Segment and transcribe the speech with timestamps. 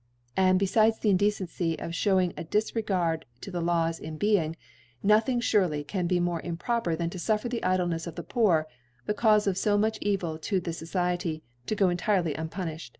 [0.35, 4.55] And befides the Indecency of fhewing a Difregird to the Laws in being,
[5.03, 8.65] nothing ftirely can be more improper than to fuffer the Idlenefs of the Poor,
[9.05, 12.89] the Caufe of fo much Evil to the Society, to go entirely unpuniibed.